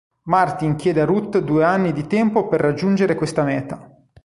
[0.23, 3.95] Martin chiede a Ruth due anni di tempo per raggiungere questa meta.